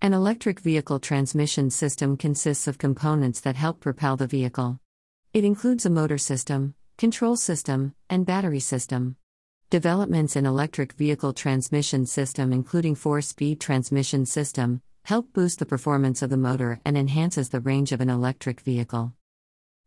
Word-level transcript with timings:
An 0.00 0.14
electric 0.14 0.60
vehicle 0.60 1.00
transmission 1.00 1.70
system 1.70 2.16
consists 2.16 2.68
of 2.68 2.78
components 2.78 3.40
that 3.40 3.56
help 3.56 3.80
propel 3.80 4.16
the 4.16 4.28
vehicle. 4.28 4.78
It 5.32 5.44
includes 5.44 5.84
a 5.84 5.90
motor 5.90 6.18
system, 6.18 6.74
control 6.96 7.34
system, 7.34 7.96
and 8.08 8.24
battery 8.24 8.60
system. 8.60 9.16
Developments 9.70 10.36
in 10.36 10.46
electric 10.46 10.92
vehicle 10.92 11.32
transmission 11.32 12.06
system 12.06 12.52
including 12.52 12.94
four-speed 12.94 13.60
transmission 13.60 14.24
system 14.24 14.82
help 15.02 15.32
boost 15.32 15.58
the 15.58 15.66
performance 15.66 16.22
of 16.22 16.30
the 16.30 16.36
motor 16.36 16.80
and 16.84 16.96
enhances 16.96 17.48
the 17.48 17.60
range 17.60 17.90
of 17.90 18.00
an 18.00 18.08
electric 18.08 18.60
vehicle. 18.60 19.14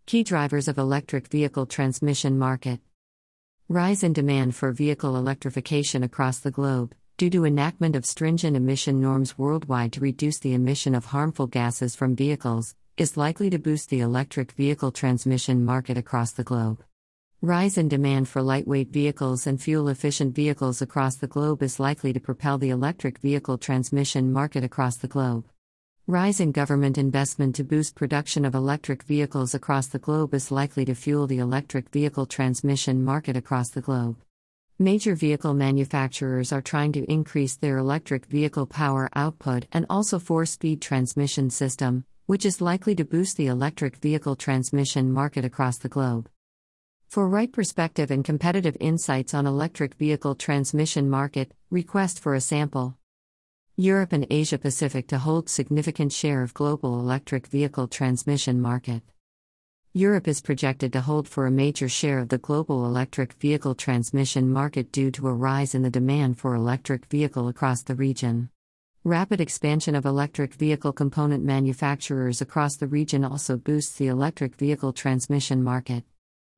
Key 0.08 0.24
drivers 0.24 0.68
of 0.68 0.78
electric 0.78 1.30
vehicle 1.30 1.66
transmission 1.66 2.38
market. 2.38 2.82
Rise 3.70 4.04
in 4.04 4.12
demand 4.12 4.56
for 4.56 4.74
vehicle 4.74 5.16
electrification 5.16 6.04
across 6.04 6.40
the 6.40 6.52
globe 6.52 6.96
due 7.22 7.30
to 7.30 7.46
enactment 7.46 7.96
of 7.96 8.04
stringent 8.04 8.58
emission 8.58 9.00
norms 9.00 9.38
worldwide 9.38 9.94
to 9.94 10.00
reduce 10.00 10.40
the 10.40 10.56
emission 10.56 10.96
of 10.96 11.06
harmful 11.06 11.46
gases 11.46 11.96
from 11.96 12.16
vehicles, 12.16 12.74
is 12.98 13.16
likely 13.16 13.48
to 13.48 13.60
boost 13.60 13.92
the 13.92 14.00
electric 14.00 14.52
vehicle 14.54 14.92
transmission 14.92 15.64
market 15.64 16.00
across 16.00 16.32
the 16.32 16.44
globe. 16.44 16.84
Rise 17.40 17.78
in 17.78 17.88
demand 17.88 18.28
for 18.28 18.42
lightweight 18.42 18.90
vehicles 18.90 19.46
and 19.46 19.62
fuel 19.62 19.88
efficient 19.90 20.34
vehicles 20.34 20.82
across 20.82 21.16
the 21.16 21.28
globe 21.28 21.62
is 21.62 21.80
likely 21.80 22.12
to 22.12 22.20
propel 22.20 22.58
the 22.58 22.72
electric 22.72 23.20
vehicle 23.20 23.60
transmission 23.60 24.34
market 24.34 24.64
across 24.64 24.98
the 24.98 25.08
globe. 25.08 25.46
Rise 26.08 26.40
in 26.40 26.52
government 26.52 26.98
investment 26.98 27.56
to 27.58 27.64
boost 27.64 27.94
production 27.94 28.46
of 28.46 28.56
electric 28.56 29.04
vehicles 29.04 29.54
across 29.54 29.86
the 29.86 30.00
globe 30.00 30.34
is 30.34 30.50
likely 30.50 30.86
to 30.86 30.96
fuel 30.96 31.28
the 31.28 31.38
electric 31.38 31.90
vehicle 31.90 32.26
transmission 32.26 33.04
market 33.04 33.38
across 33.38 33.70
the 33.70 33.82
globe. 33.82 34.18
Major 34.82 35.14
vehicle 35.14 35.54
manufacturers 35.54 36.52
are 36.52 36.60
trying 36.60 36.92
to 36.94 37.06
increase 37.06 37.56
their 37.56 37.78
electric 37.78 38.26
vehicle 38.26 38.66
power 38.66 39.12
output 39.14 39.68
and 39.72 39.86
also 39.92 40.18
four 40.18 40.44
speed 40.48 40.82
transmission 40.82 41.52
system, 41.52 42.04
which 42.26 42.48
is 42.48 42.62
likely 42.62 42.96
to 42.96 43.06
boost 43.06 43.38
the 43.38 43.46
electric 43.46 43.98
vehicle 43.98 44.36
transmission 44.36 45.14
market 45.14 45.46
across 45.46 45.78
the 45.78 45.88
globe. 45.88 46.28
For 47.10 47.30
right 47.30 47.52
perspective 47.52 48.10
and 48.10 48.26
competitive 48.26 48.76
insights 48.80 49.36
on 49.36 49.46
electric 49.46 49.94
vehicle 49.94 50.34
transmission 50.34 51.08
market, 51.08 51.54
request 51.70 52.20
for 52.20 52.34
a 52.34 52.42
sample. 52.42 52.98
Europe 53.78 54.14
and 54.14 54.26
Asia 54.32 54.58
Pacific 54.58 55.08
to 55.10 55.20
hold 55.20 55.48
significant 55.48 56.12
share 56.12 56.42
of 56.42 56.56
global 56.56 57.00
electric 57.00 57.46
vehicle 57.46 57.88
transmission 57.88 58.60
market. 58.60 59.04
Europe 59.94 60.30
is 60.30 60.40
projected 60.40 60.94
to 60.94 61.02
hold 61.02 61.28
for 61.28 61.46
a 61.46 61.52
major 61.52 61.90
share 61.90 62.20
of 62.20 62.30
the 62.30 62.38
global 62.38 62.86
electric 62.86 63.34
vehicle 63.34 63.76
transmission 63.76 64.50
market 64.50 64.90
due 64.90 65.12
to 65.12 65.28
a 65.28 65.34
rise 65.34 65.76
in 65.76 65.82
the 65.82 65.90
demand 65.90 66.40
for 66.40 66.56
electric 66.56 67.06
vehicle 67.08 67.50
across 67.50 67.84
the 67.84 67.94
region. 67.94 68.50
Rapid 69.04 69.42
expansion 69.42 69.94
of 69.94 70.06
electric 70.06 70.54
vehicle 70.54 70.94
component 70.94 71.44
manufacturers 71.44 72.40
across 72.40 72.78
the 72.78 72.88
region 72.88 73.26
also 73.26 73.58
boosts 73.58 73.98
the 73.98 74.08
electric 74.08 74.56
vehicle 74.56 74.94
transmission 74.94 75.62
market. 75.62 76.06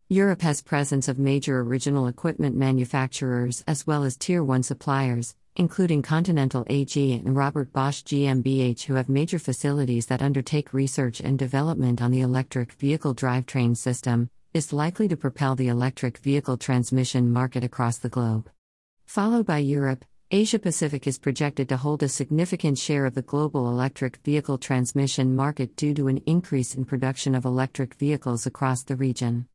Europe 0.10 0.44
has 0.44 0.62
presence 0.62 1.08
of 1.08 1.18
major 1.18 1.60
original 1.62 2.06
equipment 2.06 2.56
manufacturers 2.56 3.64
as 3.66 3.88
well 3.88 4.04
as 4.04 4.16
tier 4.16 4.44
1 4.44 4.62
suppliers, 4.62 5.36
including 5.56 6.02
Continental 6.02 6.66
AG 6.68 7.14
and 7.14 7.36
Robert 7.36 7.72
Bosch 7.72 8.02
GmbH, 8.04 8.84
who 8.84 8.96
have 8.96 9.10
major 9.10 9.38
facilities 9.38 10.08
that 10.08 10.22
undertake 10.22 10.74
research 10.74 11.20
and 11.20 11.38
development 11.38 12.02
on 12.02 12.12
the 12.12 12.22
electric 12.22 12.74
vehicle 12.74 13.14
drivetrain 13.14 13.78
system, 13.78 14.30
is 14.54 14.74
likely 14.74 15.08
to 15.08 15.18
propel 15.18 15.56
the 15.56 15.68
electric 15.68 16.18
vehicle 16.18 16.58
transmission 16.58 17.32
market 17.32 17.64
across 17.64 17.98
the 17.98 18.10
globe. 18.10 18.50
Followed 19.06 19.46
by 19.46 19.60
Europe, 19.60 20.06
Asia 20.32 20.58
Pacific 20.58 21.06
is 21.06 21.20
projected 21.20 21.70
to 21.70 21.78
hold 21.78 22.02
a 22.02 22.10
significant 22.10 22.80
share 22.80 23.06
of 23.06 23.14
the 23.14 23.22
global 23.22 23.70
electric 23.70 24.18
vehicle 24.24 24.58
transmission 24.58 25.36
market 25.36 25.76
due 25.76 25.94
to 25.94 26.08
an 26.08 26.18
increase 26.26 26.74
in 26.74 26.86
production 26.86 27.36
of 27.36 27.46
electric 27.46 27.94
vehicles 27.94 28.48
across 28.48 28.82
the 28.82 28.96
region. 28.96 29.48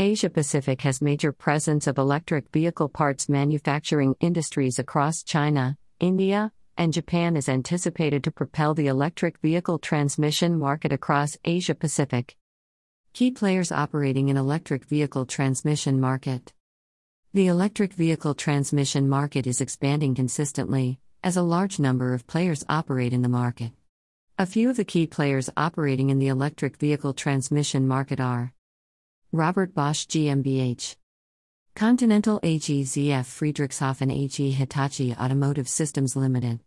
Asia 0.00 0.30
Pacific 0.30 0.82
has 0.82 1.02
major 1.02 1.32
presence 1.32 1.88
of 1.88 1.98
electric 1.98 2.52
vehicle 2.52 2.88
parts 2.88 3.28
manufacturing 3.28 4.14
industries 4.20 4.78
across 4.78 5.24
China, 5.24 5.76
India, 5.98 6.52
and 6.76 6.92
Japan 6.92 7.36
is 7.36 7.48
anticipated 7.48 8.22
to 8.22 8.30
propel 8.30 8.74
the 8.74 8.86
electric 8.86 9.38
vehicle 9.38 9.80
transmission 9.80 10.56
market 10.56 10.92
across 10.92 11.36
Asia 11.44 11.74
Pacific. 11.74 12.36
Key 13.12 13.32
players 13.32 13.72
operating 13.72 14.28
in 14.28 14.36
electric 14.36 14.84
vehicle 14.84 15.26
transmission 15.26 15.98
market. 15.98 16.52
The 17.34 17.48
electric 17.48 17.92
vehicle 17.92 18.34
transmission 18.36 19.08
market 19.08 19.48
is 19.48 19.60
expanding 19.60 20.14
consistently 20.14 21.00
as 21.24 21.36
a 21.36 21.42
large 21.42 21.80
number 21.80 22.14
of 22.14 22.28
players 22.28 22.64
operate 22.68 23.12
in 23.12 23.22
the 23.22 23.28
market. 23.28 23.72
A 24.38 24.46
few 24.46 24.70
of 24.70 24.76
the 24.76 24.84
key 24.84 25.08
players 25.08 25.50
operating 25.56 26.10
in 26.10 26.20
the 26.20 26.28
electric 26.28 26.76
vehicle 26.76 27.14
transmission 27.14 27.88
market 27.88 28.20
are 28.20 28.52
Robert 29.32 29.74
Bosch 29.74 30.06
GmbH. 30.06 30.96
Continental 31.74 32.40
AG 32.42 32.62
ZF 32.62 33.26
Friedrichshafen 33.26 34.10
AG 34.10 34.50
Hitachi 34.52 35.14
Automotive 35.14 35.68
Systems 35.68 36.16
Limited. 36.16 36.60